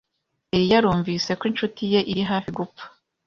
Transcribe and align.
Yari 0.51 0.65
yarumvise 0.71 1.31
ko 1.39 1.43
inshuti 1.51 1.81
ye 1.93 1.99
iri 2.11 2.23
hafi 2.31 2.49
gupfa. 2.57 2.83